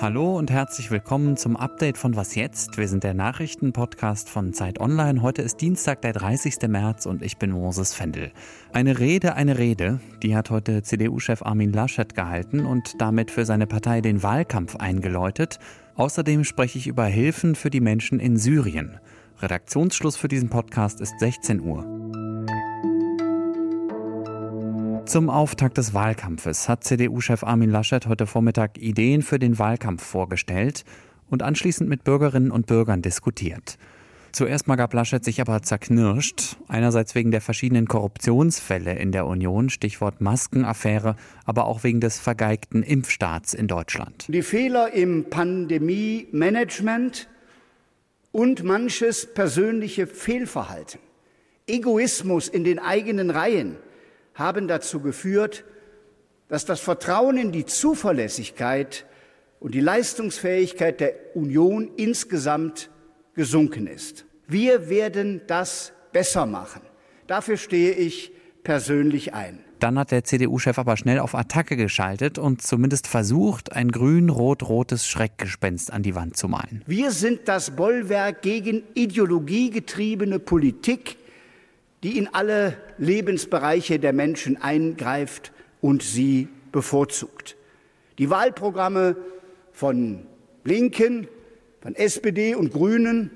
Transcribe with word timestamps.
Hallo 0.00 0.38
und 0.38 0.52
herzlich 0.52 0.92
willkommen 0.92 1.36
zum 1.36 1.56
Update 1.56 1.98
von 1.98 2.14
Was 2.14 2.36
jetzt? 2.36 2.78
Wir 2.78 2.86
sind 2.86 3.02
der 3.02 3.12
Nachrichtenpodcast 3.12 4.30
von 4.30 4.52
Zeit 4.52 4.78
Online. 4.78 5.22
Heute 5.22 5.42
ist 5.42 5.60
Dienstag, 5.60 6.02
der 6.02 6.12
30. 6.12 6.68
März 6.68 7.06
und 7.06 7.22
ich 7.22 7.36
bin 7.36 7.50
Moses 7.50 7.94
Fendel. 7.94 8.30
Eine 8.72 9.00
Rede, 9.00 9.34
eine 9.34 9.58
Rede, 9.58 9.98
die 10.22 10.36
hat 10.36 10.50
heute 10.50 10.84
CDU-Chef 10.84 11.42
Armin 11.42 11.72
Laschet 11.72 12.14
gehalten 12.14 12.64
und 12.64 13.00
damit 13.00 13.32
für 13.32 13.44
seine 13.44 13.66
Partei 13.66 14.00
den 14.00 14.22
Wahlkampf 14.22 14.76
eingeläutet. 14.76 15.58
Außerdem 15.96 16.44
spreche 16.44 16.78
ich 16.78 16.86
über 16.86 17.06
Hilfen 17.06 17.56
für 17.56 17.70
die 17.70 17.80
Menschen 17.80 18.20
in 18.20 18.36
Syrien. 18.36 19.00
Redaktionsschluss 19.42 20.16
für 20.16 20.28
diesen 20.28 20.48
Podcast 20.48 21.00
ist 21.00 21.18
16 21.18 21.60
Uhr. 21.60 21.95
Zum 25.06 25.30
Auftakt 25.30 25.78
des 25.78 25.94
Wahlkampfes 25.94 26.68
hat 26.68 26.82
CDU-Chef 26.82 27.44
Armin 27.44 27.70
Laschet 27.70 28.08
heute 28.08 28.26
Vormittag 28.26 28.76
Ideen 28.76 29.22
für 29.22 29.38
den 29.38 29.56
Wahlkampf 29.56 30.02
vorgestellt 30.02 30.84
und 31.30 31.44
anschließend 31.44 31.88
mit 31.88 32.02
Bürgerinnen 32.02 32.50
und 32.50 32.66
Bürgern 32.66 33.02
diskutiert. 33.02 33.78
Zuerst 34.32 34.66
mal 34.66 34.74
gab 34.74 34.92
Laschet 34.94 35.24
sich 35.24 35.40
aber 35.40 35.62
zerknirscht, 35.62 36.56
einerseits 36.66 37.14
wegen 37.14 37.30
der 37.30 37.40
verschiedenen 37.40 37.86
Korruptionsfälle 37.86 38.94
in 38.94 39.12
der 39.12 39.26
Union, 39.26 39.70
Stichwort 39.70 40.20
Maskenaffäre, 40.20 41.14
aber 41.44 41.66
auch 41.66 41.84
wegen 41.84 42.00
des 42.00 42.18
vergeigten 42.18 42.82
Impfstaats 42.82 43.54
in 43.54 43.68
Deutschland. 43.68 44.26
Die 44.26 44.42
Fehler 44.42 44.92
im 44.92 45.30
Pandemie-Management 45.30 47.28
und 48.32 48.64
manches 48.64 49.32
persönliche 49.32 50.08
Fehlverhalten, 50.08 50.98
Egoismus 51.68 52.48
in 52.48 52.64
den 52.64 52.80
eigenen 52.80 53.30
Reihen, 53.30 53.76
haben 54.36 54.68
dazu 54.68 55.00
geführt, 55.00 55.64
dass 56.48 56.64
das 56.64 56.80
Vertrauen 56.80 57.36
in 57.36 57.50
die 57.50 57.66
Zuverlässigkeit 57.66 59.04
und 59.58 59.74
die 59.74 59.80
Leistungsfähigkeit 59.80 61.00
der 61.00 61.14
Union 61.34 61.90
insgesamt 61.96 62.90
gesunken 63.34 63.86
ist. 63.86 64.24
Wir 64.46 64.88
werden 64.88 65.40
das 65.48 65.92
besser 66.12 66.46
machen. 66.46 66.82
Dafür 67.26 67.56
stehe 67.56 67.92
ich 67.92 68.32
persönlich 68.62 69.34
ein. 69.34 69.58
Dann 69.80 69.98
hat 69.98 70.10
der 70.10 70.24
CDU-Chef 70.24 70.78
aber 70.78 70.96
schnell 70.96 71.18
auf 71.18 71.34
Attacke 71.34 71.76
geschaltet 71.76 72.38
und 72.38 72.62
zumindest 72.62 73.06
versucht, 73.06 73.72
ein 73.72 73.90
grün-rot-rotes 73.90 75.06
Schreckgespenst 75.06 75.92
an 75.92 76.02
die 76.02 76.14
Wand 76.14 76.36
zu 76.36 76.48
malen. 76.48 76.82
Wir 76.86 77.10
sind 77.10 77.40
das 77.46 77.76
Bollwerk 77.76 78.40
gegen 78.40 78.84
ideologiegetriebene 78.94 80.38
Politik, 80.38 81.18
die 82.06 82.18
in 82.18 82.28
alle 82.32 82.76
Lebensbereiche 82.98 83.98
der 83.98 84.12
Menschen 84.12 84.62
eingreift 84.62 85.50
und 85.80 86.04
sie 86.04 86.46
bevorzugt. 86.70 87.56
Die 88.20 88.30
Wahlprogramme 88.30 89.16
von 89.72 90.24
Linken, 90.62 91.26
von 91.80 91.96
SPD 91.96 92.54
und 92.54 92.72
Grünen 92.72 93.32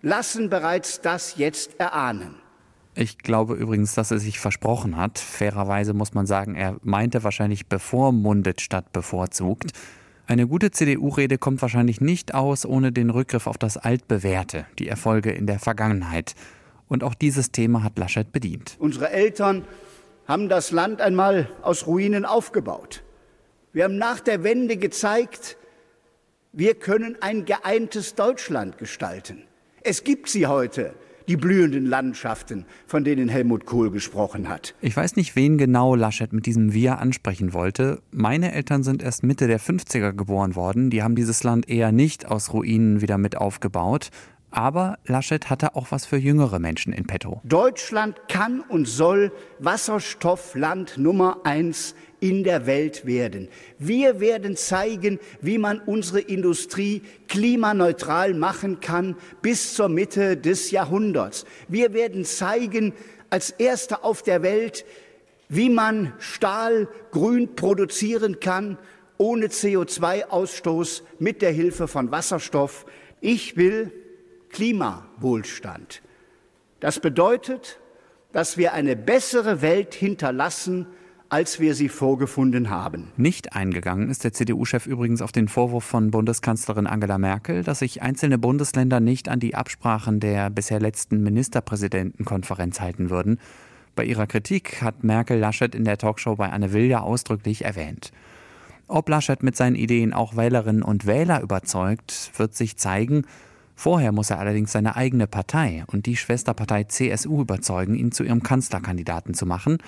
lassen 0.00 0.48
bereits 0.48 1.02
das 1.02 1.36
jetzt 1.36 1.78
erahnen. 1.78 2.36
Ich 2.94 3.18
glaube 3.18 3.56
übrigens, 3.56 3.92
dass 3.92 4.10
er 4.10 4.18
sich 4.18 4.40
versprochen 4.40 4.96
hat. 4.96 5.18
Fairerweise 5.18 5.92
muss 5.92 6.14
man 6.14 6.24
sagen, 6.24 6.54
er 6.54 6.78
meinte 6.82 7.24
wahrscheinlich 7.24 7.66
bevormundet 7.66 8.62
statt 8.62 8.90
bevorzugt. 8.94 9.72
Eine 10.26 10.46
gute 10.46 10.70
CDU-Rede 10.70 11.36
kommt 11.36 11.60
wahrscheinlich 11.60 12.00
nicht 12.00 12.32
aus 12.32 12.64
ohne 12.64 12.90
den 12.90 13.10
Rückgriff 13.10 13.46
auf 13.46 13.58
das 13.58 13.76
Altbewährte, 13.76 14.64
die 14.78 14.88
Erfolge 14.88 15.30
in 15.30 15.46
der 15.46 15.58
Vergangenheit. 15.58 16.34
Und 16.88 17.04
auch 17.04 17.14
dieses 17.14 17.50
Thema 17.52 17.82
hat 17.82 17.98
Laschet 17.98 18.30
bedient. 18.32 18.76
Unsere 18.78 19.10
Eltern 19.10 19.64
haben 20.26 20.48
das 20.48 20.70
Land 20.70 21.00
einmal 21.00 21.48
aus 21.62 21.86
Ruinen 21.86 22.24
aufgebaut. 22.24 23.02
Wir 23.72 23.84
haben 23.84 23.98
nach 23.98 24.20
der 24.20 24.44
Wende 24.44 24.76
gezeigt, 24.76 25.56
wir 26.52 26.74
können 26.74 27.16
ein 27.20 27.44
geeintes 27.44 28.14
Deutschland 28.14 28.78
gestalten. 28.78 29.42
Es 29.82 30.04
gibt 30.04 30.28
sie 30.28 30.46
heute, 30.46 30.94
die 31.26 31.36
blühenden 31.36 31.86
Landschaften, 31.86 32.66
von 32.86 33.04
denen 33.04 33.28
Helmut 33.28 33.66
Kohl 33.66 33.90
gesprochen 33.90 34.48
hat. 34.48 34.74
Ich 34.80 34.96
weiß 34.96 35.16
nicht, 35.16 35.36
wen 35.36 35.58
genau 35.58 35.94
Laschet 35.94 36.32
mit 36.32 36.46
diesem 36.46 36.72
Wir 36.72 36.98
ansprechen 36.98 37.52
wollte. 37.52 38.00
Meine 38.12 38.52
Eltern 38.52 38.82
sind 38.82 39.02
erst 39.02 39.24
Mitte 39.24 39.46
der 39.46 39.60
50er 39.60 40.12
geboren 40.12 40.54
worden. 40.54 40.90
Die 40.90 41.02
haben 41.02 41.16
dieses 41.16 41.42
Land 41.42 41.68
eher 41.68 41.92
nicht 41.92 42.26
aus 42.26 42.52
Ruinen 42.52 43.00
wieder 43.00 43.18
mit 43.18 43.36
aufgebaut. 43.36 44.10
Aber 44.54 44.98
Laschet 45.04 45.50
hatte 45.50 45.74
auch 45.74 45.90
was 45.90 46.06
für 46.06 46.16
jüngere 46.16 46.60
Menschen 46.60 46.92
in 46.92 47.08
petto. 47.08 47.40
Deutschland 47.42 48.28
kann 48.28 48.60
und 48.60 48.86
soll 48.86 49.32
Wasserstoffland 49.58 50.96
Nummer 50.96 51.40
eins 51.42 51.96
in 52.20 52.44
der 52.44 52.64
Welt 52.64 53.04
werden. 53.04 53.48
Wir 53.80 54.20
werden 54.20 54.56
zeigen, 54.56 55.18
wie 55.40 55.58
man 55.58 55.80
unsere 55.80 56.20
Industrie 56.20 57.02
klimaneutral 57.26 58.32
machen 58.32 58.78
kann 58.78 59.16
bis 59.42 59.74
zur 59.74 59.88
Mitte 59.88 60.36
des 60.36 60.70
Jahrhunderts. 60.70 61.46
Wir 61.66 61.92
werden 61.92 62.24
zeigen, 62.24 62.92
als 63.30 63.50
Erster 63.50 64.04
auf 64.04 64.22
der 64.22 64.44
Welt, 64.44 64.84
wie 65.48 65.68
man 65.68 66.12
Stahl 66.20 66.86
grün 67.10 67.56
produzieren 67.56 68.38
kann, 68.38 68.78
ohne 69.18 69.46
CO2-Ausstoß, 69.46 71.02
mit 71.18 71.42
der 71.42 71.50
Hilfe 71.50 71.88
von 71.88 72.12
Wasserstoff. 72.12 72.86
Ich 73.20 73.56
will 73.56 73.90
Klimawohlstand. 74.54 76.00
Das 76.78 77.00
bedeutet, 77.00 77.80
dass 78.32 78.56
wir 78.56 78.72
eine 78.72 78.94
bessere 78.94 79.62
Welt 79.62 79.94
hinterlassen, 79.94 80.86
als 81.28 81.58
wir 81.58 81.74
sie 81.74 81.88
vorgefunden 81.88 82.70
haben. 82.70 83.10
Nicht 83.16 83.54
eingegangen 83.56 84.10
ist 84.10 84.22
der 84.22 84.32
CDU-Chef 84.32 84.86
übrigens 84.86 85.22
auf 85.22 85.32
den 85.32 85.48
Vorwurf 85.48 85.82
von 85.82 86.12
Bundeskanzlerin 86.12 86.86
Angela 86.86 87.18
Merkel, 87.18 87.64
dass 87.64 87.80
sich 87.80 88.02
einzelne 88.02 88.38
Bundesländer 88.38 89.00
nicht 89.00 89.28
an 89.28 89.40
die 89.40 89.56
Absprachen 89.56 90.20
der 90.20 90.50
bisher 90.50 90.78
letzten 90.78 91.24
Ministerpräsidentenkonferenz 91.24 92.80
halten 92.80 93.10
würden. 93.10 93.40
Bei 93.96 94.04
ihrer 94.04 94.28
Kritik 94.28 94.82
hat 94.82 95.02
Merkel 95.02 95.40
Laschet 95.40 95.74
in 95.74 95.84
der 95.84 95.98
Talkshow 95.98 96.36
bei 96.36 96.48
Anne 96.50 96.72
Will 96.72 96.84
ja 96.84 97.00
ausdrücklich 97.00 97.64
erwähnt. 97.64 98.12
Ob 98.86 99.08
Laschet 99.08 99.42
mit 99.42 99.56
seinen 99.56 99.74
Ideen 99.74 100.12
auch 100.12 100.36
Wählerinnen 100.36 100.84
und 100.84 101.06
Wähler 101.06 101.40
überzeugt, 101.40 102.30
wird 102.36 102.54
sich 102.54 102.76
zeigen. 102.76 103.26
Vorher 103.74 104.12
muss 104.12 104.30
er 104.30 104.38
allerdings 104.38 104.72
seine 104.72 104.96
eigene 104.96 105.26
Partei 105.26 105.84
und 105.88 106.06
die 106.06 106.16
Schwesterpartei 106.16 106.84
CSU 106.84 107.40
überzeugen, 107.40 107.94
ihn 107.94 108.12
zu 108.12 108.24
ihrem 108.24 108.42
Kanzlerkandidaten 108.42 109.34
zu 109.34 109.46
machen. 109.46 109.78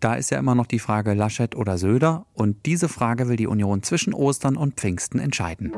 Da 0.00 0.14
ist 0.14 0.30
ja 0.30 0.38
immer 0.38 0.54
noch 0.54 0.66
die 0.66 0.78
Frage 0.78 1.14
Laschet 1.14 1.54
oder 1.54 1.78
Söder 1.78 2.26
und 2.34 2.66
diese 2.66 2.88
Frage 2.88 3.28
will 3.28 3.36
die 3.36 3.46
Union 3.46 3.82
zwischen 3.82 4.14
Ostern 4.14 4.56
und 4.56 4.74
Pfingsten 4.74 5.18
entscheiden. 5.18 5.72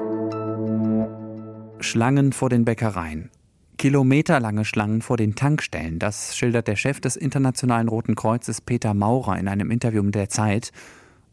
Schlangen 1.81 2.33
vor 2.33 2.49
den 2.49 2.65
Bäckereien. 2.65 3.31
Kilometerlange 3.79 4.65
Schlangen 4.65 5.03
vor 5.03 5.19
den 5.19 5.35
Tankstellen, 5.35 5.99
das 5.99 6.37
schildert 6.37 6.67
der 6.67 6.77
Chef 6.77 7.01
des 7.01 7.15
Internationalen 7.15 7.89
Roten 7.89 8.15
Kreuzes 8.15 8.63
Peter 8.63 8.95
Maurer 8.95 9.39
in 9.39 9.49
einem 9.49 9.71
Interview 9.71 10.03
mit 10.03 10.15
der 10.15 10.31
Zeit. 10.31 10.73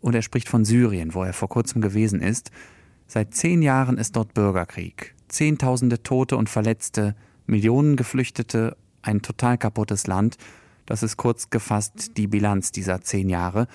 Und 0.01 0.13
er 0.13 0.21
spricht 0.21 0.49
von 0.49 0.65
Syrien, 0.65 1.13
wo 1.13 1.23
er 1.23 1.31
vor 1.31 1.47
kurzem 1.47 1.81
gewesen 1.81 2.19
ist. 2.19 2.51
Seit 3.07 3.33
zehn 3.33 3.61
Jahren 3.61 3.97
ist 3.97 4.17
dort 4.17 4.33
Bürgerkrieg. 4.33 5.12
Zehntausende 5.33 6.03
Tote 6.03 6.37
und 6.37 6.47
Verletzte, 6.47 7.15
Millionen 7.47 7.95
Geflüchtete, 7.95 8.77
ein 9.01 9.23
total 9.23 9.57
kaputtes 9.57 10.05
Land. 10.05 10.37
Das 10.85 11.01
ist 11.01 11.17
kurz 11.17 11.49
gefasst 11.49 12.17
die 12.17 12.27
Bilanz 12.27 12.71
dieser 12.71 13.01
zehn 13.01 13.29
Jahre. 13.29 13.67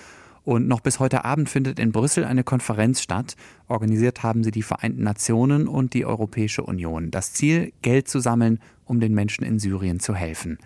Und 0.45 0.69
noch 0.69 0.79
bis 0.79 1.01
heute 1.01 1.25
Abend 1.25 1.49
findet 1.49 1.77
in 1.77 1.91
Brüssel 1.91 2.23
eine 2.23 2.45
Konferenz 2.45 3.01
statt. 3.01 3.35
Organisiert 3.67 4.23
haben 4.23 4.41
sie 4.45 4.51
die 4.51 4.63
Vereinten 4.63 5.03
Nationen 5.03 5.67
und 5.67 5.93
die 5.93 6.05
Europäische 6.05 6.63
Union. 6.63 7.11
Das 7.11 7.33
Ziel, 7.33 7.73
Geld 7.81 8.07
zu 8.07 8.21
sammeln, 8.21 8.59
um 8.85 9.01
den 9.01 9.13
Menschen 9.13 9.43
in 9.43 9.59
Syrien 9.59 9.99
zu 9.99 10.15
helfen. 10.15 10.59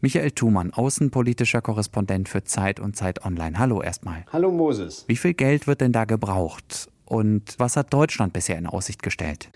Michael 0.00 0.30
Thumann, 0.30 0.72
außenpolitischer 0.72 1.60
Korrespondent 1.60 2.28
für 2.28 2.44
Zeit 2.44 2.78
und 2.78 2.94
Zeit 2.94 3.24
Online. 3.24 3.58
Hallo 3.58 3.82
erstmal. 3.82 4.24
Hallo 4.32 4.52
Moses. 4.52 5.06
Wie 5.08 5.16
viel 5.16 5.34
Geld 5.34 5.66
wird 5.66 5.80
denn 5.80 5.92
da 5.92 6.04
gebraucht? 6.04 6.88
Und 7.04 7.56
was 7.58 7.76
hat 7.76 7.92
Deutschland 7.92 8.32
bisher 8.32 8.56
in 8.56 8.68
Aussicht 8.68 9.02
gestellt? 9.02 9.50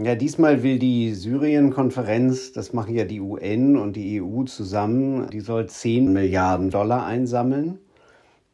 Ja, 0.00 0.14
diesmal 0.14 0.62
will 0.62 0.78
die 0.78 1.12
Syrien-Konferenz, 1.12 2.52
das 2.52 2.72
machen 2.72 2.94
ja 2.94 3.04
die 3.04 3.20
UN 3.20 3.76
und 3.76 3.96
die 3.96 4.22
EU 4.22 4.44
zusammen, 4.44 5.28
die 5.30 5.40
soll 5.40 5.68
10 5.68 6.12
Milliarden 6.12 6.70
Dollar 6.70 7.04
einsammeln. 7.04 7.80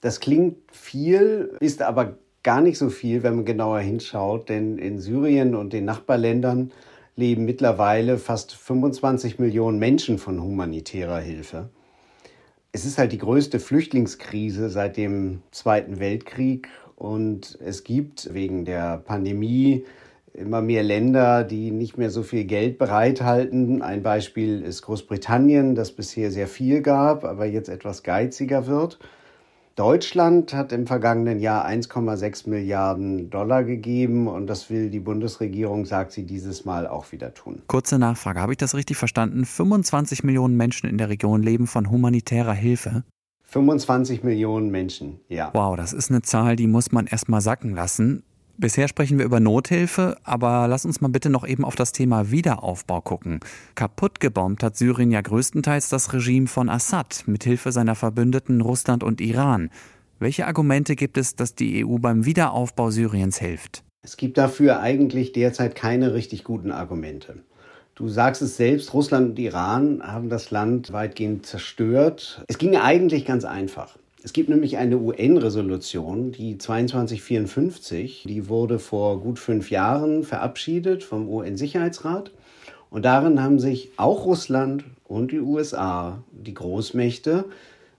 Das 0.00 0.20
klingt 0.20 0.56
viel, 0.73 1.55
ist 1.61 1.82
aber 1.82 2.17
gar 2.43 2.62
nicht 2.62 2.79
so 2.79 2.88
viel, 2.88 3.23
wenn 3.23 3.37
man 3.37 3.44
genauer 3.44 3.81
hinschaut, 3.81 4.49
denn 4.49 4.79
in 4.79 4.99
Syrien 4.99 5.55
und 5.55 5.75
den 5.75 5.85
Nachbarländern 5.85 6.73
leben 7.14 7.44
mittlerweile 7.44 8.17
fast 8.17 8.55
25 8.55 9.38
Millionen 9.38 9.79
Menschen 9.79 10.17
von 10.17 10.43
humanitärer 10.43 11.20
Hilfe. 11.20 11.69
Es 12.73 12.87
ist 12.87 12.96
halt 12.96 13.12
die 13.12 13.19
größte 13.19 13.61
Flüchtlingskrise 13.61 14.70
seit 14.70 14.96
dem 14.96 15.43
Zweiten 15.50 16.00
Weltkrieg 16.00 16.69
und 16.96 17.58
es 17.62 17.85
gibt 17.85 18.32
wegen 18.32 18.64
der 18.64 18.96
Pandemie 18.96 19.85
immer 20.34 20.60
mehr 20.60 20.82
Länder, 20.82 21.44
die 21.44 21.70
nicht 21.70 21.96
mehr 21.96 22.10
so 22.10 22.22
viel 22.22 22.44
Geld 22.44 22.76
bereithalten. 22.78 23.82
Ein 23.82 24.02
Beispiel 24.02 24.62
ist 24.62 24.82
Großbritannien, 24.82 25.75
das 25.75 25.92
bisher 25.92 26.31
sehr 26.31 26.48
viel 26.48 26.82
gab, 26.82 27.25
aber 27.25 27.46
jetzt 27.46 27.69
etwas 27.69 28.02
geiziger 28.02 28.66
wird. 28.66 28.98
Deutschland 29.76 30.54
hat 30.54 30.70
im 30.72 30.86
vergangenen 30.86 31.40
Jahr 31.40 31.66
1,6 31.66 32.48
Milliarden 32.48 33.31
Dollar 33.31 33.64
gegeben 33.64 34.28
und 34.28 34.46
das 34.46 34.70
will 34.70 34.88
die 34.88 35.00
Bundesregierung, 35.00 35.84
sagt 35.84 36.12
sie, 36.12 36.25
dieses 36.25 36.64
Mal 36.64 36.86
auch 36.86 37.10
wieder 37.10 37.34
tun. 37.34 37.62
Kurze 37.66 37.98
Nachfrage, 37.98 38.40
habe 38.40 38.52
ich 38.52 38.58
das 38.58 38.76
richtig 38.76 38.96
verstanden? 38.96 39.44
25 39.44 40.22
Millionen 40.22 40.56
Menschen 40.56 40.88
in 40.88 40.98
der 40.98 41.08
Region 41.08 41.42
leben 41.42 41.66
von 41.66 41.90
humanitärer 41.90 42.52
Hilfe. 42.52 43.02
25 43.42 44.22
Millionen 44.22 44.70
Menschen, 44.70 45.20
ja. 45.28 45.50
Wow, 45.52 45.76
das 45.76 45.92
ist 45.92 46.10
eine 46.10 46.22
Zahl, 46.22 46.54
die 46.54 46.69
muss 46.69 46.92
man 46.92 47.06
erstmal 47.06 47.40
sacken 47.40 47.75
lassen. 47.75 48.22
Bisher 48.56 48.86
sprechen 48.86 49.18
wir 49.18 49.24
über 49.24 49.40
Nothilfe, 49.40 50.16
aber 50.22 50.68
lass 50.68 50.84
uns 50.84 51.00
mal 51.00 51.08
bitte 51.08 51.28
noch 51.28 51.46
eben 51.46 51.64
auf 51.64 51.74
das 51.74 51.90
Thema 51.90 52.30
Wiederaufbau 52.30 53.00
gucken. 53.00 53.40
Kaputt 53.74 54.20
gebombt 54.20 54.62
hat 54.62 54.76
Syrien 54.76 55.10
ja 55.10 55.20
größtenteils 55.20 55.88
das 55.88 56.12
Regime 56.12 56.46
von 56.46 56.68
Assad 56.68 57.24
mit 57.26 57.42
Hilfe 57.42 57.72
seiner 57.72 57.96
Verbündeten 57.96 58.60
Russland 58.60 59.02
und 59.02 59.20
Iran. 59.20 59.70
Welche 60.20 60.46
Argumente 60.46 60.94
gibt 60.94 61.18
es, 61.18 61.34
dass 61.34 61.56
die 61.56 61.84
EU 61.84 61.98
beim 61.98 62.24
Wiederaufbau 62.24 62.90
Syriens 62.90 63.38
hilft? 63.38 63.82
Es 64.02 64.16
gibt 64.16 64.38
dafür 64.38 64.80
eigentlich 64.80 65.32
derzeit 65.32 65.74
keine 65.74 66.14
richtig 66.14 66.44
guten 66.44 66.70
Argumente. 66.70 67.42
Du 67.96 68.08
sagst 68.08 68.42
es 68.42 68.56
selbst, 68.56 68.94
Russland 68.94 69.30
und 69.30 69.38
Iran 69.38 70.02
haben 70.02 70.28
das 70.28 70.50
Land 70.50 70.92
weitgehend 70.92 71.46
zerstört. 71.46 72.44
Es 72.48 72.58
ging 72.58 72.76
eigentlich 72.76 73.24
ganz 73.24 73.44
einfach. 73.44 73.96
Es 74.24 74.32
gibt 74.32 74.48
nämlich 74.48 74.78
eine 74.78 74.96
UN-Resolution, 74.96 76.32
die 76.32 76.56
2254, 76.56 78.24
die 78.26 78.48
wurde 78.48 78.78
vor 78.78 79.20
gut 79.20 79.38
fünf 79.38 79.70
Jahren 79.70 80.24
verabschiedet 80.24 81.04
vom 81.04 81.28
UN-Sicherheitsrat. 81.28 82.30
Und 82.88 83.04
darin 83.04 83.42
haben 83.42 83.58
sich 83.58 83.90
auch 83.98 84.24
Russland 84.24 84.84
und 85.06 85.30
die 85.30 85.40
USA, 85.40 86.24
die 86.32 86.54
Großmächte, 86.54 87.44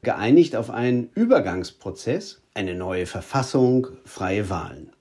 geeinigt 0.01 0.56
auf 0.56 0.72
einen 0.72 1.12
Übergangsprozess, 1.13 2.42
eine 2.56 2.74
neue 2.74 3.06
Verfassung, 3.06 3.89
freie 4.04 4.50
Wahlen 4.50 4.95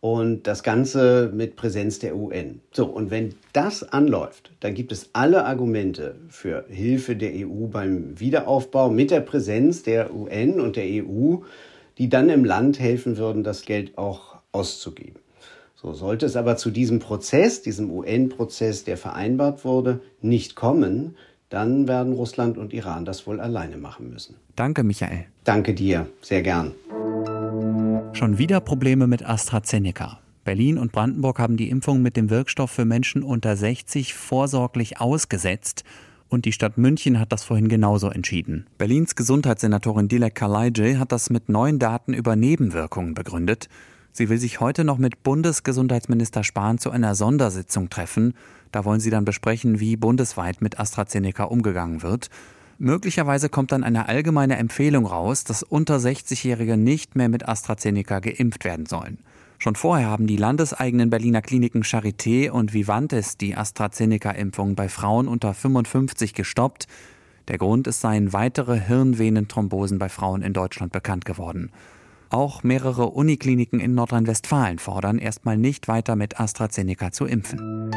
und 0.00 0.46
das 0.46 0.62
Ganze 0.62 1.30
mit 1.34 1.56
Präsenz 1.56 1.98
der 1.98 2.16
UN. 2.16 2.60
So, 2.72 2.86
und 2.86 3.10
wenn 3.10 3.34
das 3.52 3.82
anläuft, 3.82 4.52
dann 4.60 4.74
gibt 4.74 4.92
es 4.92 5.10
alle 5.12 5.44
Argumente 5.44 6.16
für 6.28 6.64
Hilfe 6.68 7.16
der 7.16 7.32
EU 7.34 7.66
beim 7.66 8.18
Wiederaufbau 8.18 8.90
mit 8.90 9.10
der 9.10 9.20
Präsenz 9.20 9.82
der 9.82 10.14
UN 10.14 10.60
und 10.60 10.76
der 10.76 10.84
EU, 10.84 11.36
die 11.98 12.08
dann 12.08 12.28
im 12.28 12.44
Land 12.44 12.78
helfen 12.78 13.16
würden, 13.16 13.42
das 13.42 13.62
Geld 13.62 13.98
auch 13.98 14.36
auszugeben. 14.52 15.20
So 15.74 15.92
sollte 15.92 16.26
es 16.26 16.36
aber 16.36 16.56
zu 16.56 16.70
diesem 16.70 16.98
Prozess, 16.98 17.62
diesem 17.62 17.90
UN-Prozess, 17.90 18.84
der 18.84 18.96
vereinbart 18.96 19.64
wurde, 19.64 20.00
nicht 20.20 20.56
kommen, 20.56 21.16
dann 21.50 21.88
werden 21.88 22.12
Russland 22.12 22.58
und 22.58 22.72
Iran 22.72 23.04
das 23.04 23.26
wohl 23.26 23.40
alleine 23.40 23.76
machen 23.76 24.10
müssen. 24.10 24.36
Danke, 24.56 24.82
Michael. 24.82 25.26
Danke 25.44 25.74
dir, 25.74 26.06
sehr 26.20 26.42
gern. 26.42 26.72
Schon 28.12 28.38
wieder 28.38 28.60
Probleme 28.60 29.06
mit 29.06 29.24
AstraZeneca. 29.24 30.18
Berlin 30.44 30.78
und 30.78 30.92
Brandenburg 30.92 31.38
haben 31.38 31.56
die 31.56 31.68
Impfung 31.68 32.02
mit 32.02 32.16
dem 32.16 32.30
Wirkstoff 32.30 32.70
für 32.70 32.84
Menschen 32.84 33.22
unter 33.22 33.56
60 33.56 34.14
vorsorglich 34.14 35.00
ausgesetzt. 35.00 35.84
Und 36.28 36.44
die 36.44 36.52
Stadt 36.52 36.78
München 36.78 37.20
hat 37.20 37.32
das 37.32 37.44
vorhin 37.44 37.68
genauso 37.68 38.10
entschieden. 38.10 38.66
Berlins 38.76 39.14
Gesundheitssenatorin 39.14 40.08
Dilek 40.08 40.34
Kalaije 40.34 40.98
hat 40.98 41.12
das 41.12 41.30
mit 41.30 41.48
neuen 41.48 41.78
Daten 41.78 42.12
über 42.12 42.34
Nebenwirkungen 42.34 43.14
begründet. 43.14 43.68
Sie 44.10 44.28
will 44.28 44.38
sich 44.38 44.58
heute 44.58 44.84
noch 44.84 44.98
mit 44.98 45.22
Bundesgesundheitsminister 45.22 46.42
Spahn 46.42 46.78
zu 46.78 46.90
einer 46.90 47.14
Sondersitzung 47.14 47.88
treffen. 47.88 48.34
Da 48.72 48.84
wollen 48.84 49.00
sie 49.00 49.10
dann 49.10 49.24
besprechen, 49.24 49.80
wie 49.80 49.96
bundesweit 49.96 50.60
mit 50.60 50.80
AstraZeneca 50.80 51.44
umgegangen 51.44 52.02
wird. 52.02 52.30
Möglicherweise 52.78 53.48
kommt 53.48 53.72
dann 53.72 53.82
eine 53.82 54.08
allgemeine 54.08 54.56
Empfehlung 54.56 55.04
raus, 55.04 55.42
dass 55.42 55.64
unter 55.64 55.96
60-Jährige 55.96 56.76
nicht 56.76 57.16
mehr 57.16 57.28
mit 57.28 57.48
AstraZeneca 57.48 58.20
geimpft 58.20 58.64
werden 58.64 58.86
sollen. 58.86 59.18
Schon 59.58 59.74
vorher 59.74 60.06
haben 60.06 60.28
die 60.28 60.36
landeseigenen 60.36 61.10
Berliner 61.10 61.42
Kliniken 61.42 61.82
Charité 61.82 62.50
und 62.50 62.72
Vivantes 62.72 63.36
die 63.36 63.56
AstraZeneca-Impfung 63.56 64.76
bei 64.76 64.88
Frauen 64.88 65.26
unter 65.26 65.54
55 65.54 66.34
gestoppt. 66.34 66.86
Der 67.48 67.58
Grund 67.58 67.88
ist 67.88 68.00
seien 68.00 68.32
weitere 68.32 68.78
Hirnvenenthrombosen 68.78 69.98
bei 69.98 70.08
Frauen 70.08 70.42
in 70.42 70.52
Deutschland 70.52 70.92
bekannt 70.92 71.24
geworden. 71.24 71.72
Auch 72.30 72.62
mehrere 72.62 73.06
Unikliniken 73.06 73.80
in 73.80 73.94
Nordrhein-Westfalen 73.94 74.78
fordern, 74.78 75.18
erstmal 75.18 75.56
nicht 75.56 75.88
weiter 75.88 76.14
mit 76.14 76.38
AstraZeneca 76.38 77.10
zu 77.10 77.24
impfen. 77.24 77.90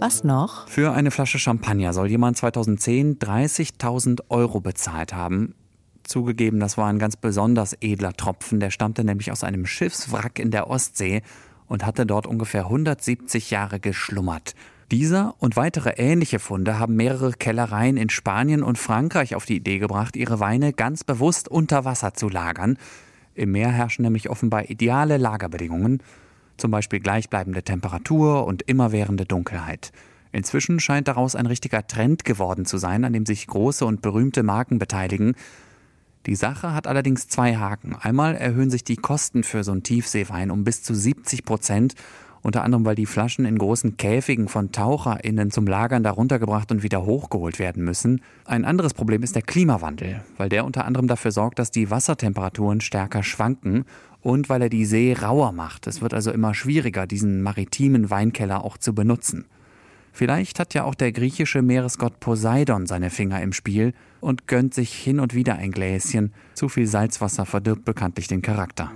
Was 0.00 0.24
noch? 0.24 0.66
Für 0.66 0.92
eine 0.94 1.10
Flasche 1.10 1.38
Champagner 1.38 1.92
soll 1.92 2.08
jemand 2.08 2.38
2010 2.38 3.18
30.000 3.18 4.22
Euro 4.30 4.60
bezahlt 4.60 5.12
haben. 5.12 5.54
Zugegeben, 6.04 6.58
das 6.58 6.78
war 6.78 6.88
ein 6.88 6.98
ganz 6.98 7.16
besonders 7.16 7.76
edler 7.82 8.14
Tropfen. 8.14 8.60
Der 8.60 8.70
stammte 8.70 9.04
nämlich 9.04 9.30
aus 9.30 9.44
einem 9.44 9.66
Schiffswrack 9.66 10.38
in 10.38 10.50
der 10.50 10.70
Ostsee 10.70 11.20
und 11.66 11.84
hatte 11.84 12.06
dort 12.06 12.26
ungefähr 12.26 12.62
170 12.64 13.50
Jahre 13.50 13.78
geschlummert. 13.78 14.54
Dieser 14.90 15.34
und 15.38 15.56
weitere 15.56 15.90
ähnliche 15.98 16.38
Funde 16.38 16.78
haben 16.78 16.96
mehrere 16.96 17.32
Kellereien 17.32 17.98
in 17.98 18.08
Spanien 18.08 18.62
und 18.62 18.78
Frankreich 18.78 19.34
auf 19.34 19.44
die 19.44 19.56
Idee 19.56 19.78
gebracht, 19.78 20.16
ihre 20.16 20.40
Weine 20.40 20.72
ganz 20.72 21.04
bewusst 21.04 21.46
unter 21.46 21.84
Wasser 21.84 22.14
zu 22.14 22.30
lagern. 22.30 22.78
Im 23.34 23.52
Meer 23.52 23.70
herrschen 23.70 24.04
nämlich 24.04 24.30
offenbar 24.30 24.70
ideale 24.70 25.18
Lagerbedingungen 25.18 26.02
zum 26.60 26.70
Beispiel 26.70 27.00
gleichbleibende 27.00 27.62
Temperatur 27.62 28.46
und 28.46 28.62
immerwährende 28.62 29.24
Dunkelheit. 29.24 29.92
Inzwischen 30.32 30.78
scheint 30.78 31.08
daraus 31.08 31.34
ein 31.34 31.46
richtiger 31.46 31.86
Trend 31.86 32.24
geworden 32.24 32.64
zu 32.64 32.78
sein, 32.78 33.04
an 33.04 33.12
dem 33.12 33.26
sich 33.26 33.46
große 33.46 33.84
und 33.84 34.02
berühmte 34.02 34.42
Marken 34.42 34.78
beteiligen. 34.78 35.34
Die 36.26 36.36
Sache 36.36 36.74
hat 36.74 36.86
allerdings 36.86 37.28
zwei 37.28 37.56
Haken. 37.56 37.96
Einmal 37.96 38.36
erhöhen 38.36 38.70
sich 38.70 38.84
die 38.84 38.96
Kosten 38.96 39.42
für 39.42 39.64
so 39.64 39.72
einen 39.72 39.82
Tiefseewein 39.82 40.50
um 40.50 40.64
bis 40.64 40.82
zu 40.82 40.94
70 40.94 41.44
Prozent, 41.44 41.94
unter 42.42 42.62
anderem 42.62 42.84
weil 42.84 42.94
die 42.94 43.06
Flaschen 43.06 43.44
in 43.44 43.58
großen 43.58 43.96
Käfigen 43.96 44.48
von 44.48 44.72
TaucherInnen 44.72 45.50
zum 45.50 45.66
Lagern 45.66 46.02
darunter 46.02 46.38
gebracht 46.38 46.70
und 46.72 46.82
wieder 46.82 47.04
hochgeholt 47.04 47.58
werden 47.58 47.84
müssen. 47.84 48.22
Ein 48.44 48.64
anderes 48.64 48.94
Problem 48.94 49.22
ist 49.22 49.34
der 49.34 49.42
Klimawandel, 49.42 50.22
weil 50.36 50.48
der 50.48 50.64
unter 50.64 50.84
anderem 50.84 51.06
dafür 51.06 51.32
sorgt, 51.32 51.58
dass 51.58 51.70
die 51.70 51.90
Wassertemperaturen 51.90 52.80
stärker 52.80 53.22
schwanken 53.22 53.84
und 54.22 54.48
weil 54.48 54.62
er 54.62 54.68
die 54.68 54.84
See 54.84 55.12
rauer 55.12 55.52
macht. 55.52 55.86
Es 55.86 56.00
wird 56.00 56.14
also 56.14 56.30
immer 56.30 56.54
schwieriger, 56.54 57.06
diesen 57.06 57.42
maritimen 57.42 58.10
Weinkeller 58.10 58.64
auch 58.64 58.78
zu 58.78 58.94
benutzen. 58.94 59.46
Vielleicht 60.12 60.58
hat 60.58 60.74
ja 60.74 60.84
auch 60.84 60.94
der 60.94 61.12
griechische 61.12 61.62
Meeresgott 61.62 62.18
Poseidon 62.20 62.86
seine 62.86 63.10
Finger 63.10 63.40
im 63.42 63.52
Spiel 63.52 63.94
und 64.20 64.46
gönnt 64.46 64.74
sich 64.74 64.92
hin 64.92 65.20
und 65.20 65.34
wieder 65.34 65.56
ein 65.56 65.70
Gläschen. 65.70 66.32
Zu 66.54 66.68
viel 66.68 66.86
Salzwasser 66.86 67.46
verdirbt 67.46 67.84
bekanntlich 67.84 68.26
den 68.26 68.42
Charakter. 68.42 68.92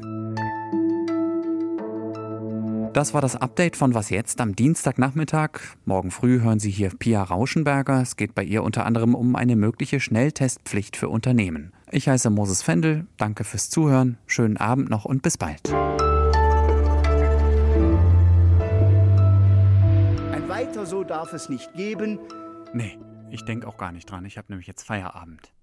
Das 2.95 3.13
war 3.13 3.21
das 3.21 3.35
Update 3.35 3.77
von 3.77 3.93
Was 3.93 4.09
jetzt 4.11 4.41
am 4.41 4.55
Dienstagnachmittag. 4.55 5.59
Morgen 5.85 6.13
früh 6.13 6.41
hören 6.43 6.61
Sie 6.61 6.71
hier 6.71 6.91
Pia 6.91 7.25
Rauschenberger. 7.25 8.01
Es 8.01 8.15
geht 8.15 8.37
bei 8.37 8.45
ihr 8.45 8.63
unter 8.63 8.87
anderem 8.87 9.17
um 9.17 9.35
eine 9.35 9.57
mögliche 9.57 9.99
Schnelltestpflicht 9.99 10.97
für 10.97 11.09
Unternehmen. 11.09 11.73
Ich 11.91 12.09
heiße 12.09 12.31
Moses 12.31 12.63
Fendel. 12.63 13.09
Danke 13.17 13.43
fürs 13.43 13.69
Zuhören. 13.69 14.17
Schönen 14.29 14.59
Abend 14.59 14.91
noch 14.91 15.05
und 15.07 15.23
bis 15.23 15.37
bald. 15.37 15.75
Ein 20.31 20.49
weiter 20.49 20.87
so 20.87 21.03
darf 21.03 21.33
es 21.33 21.49
nicht 21.49 21.75
geben. 21.75 22.21
Nee, 22.73 22.97
ich 23.29 23.45
denke 23.45 23.67
auch 23.67 23.77
gar 23.77 23.91
nicht 23.91 24.09
dran. 24.09 24.25
Ich 24.25 24.39
habe 24.39 24.47
nämlich 24.51 24.69
jetzt 24.69 24.85
Feierabend. 24.85 25.55